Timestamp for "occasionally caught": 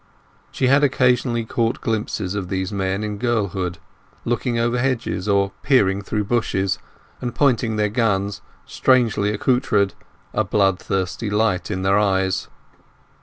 0.83-1.79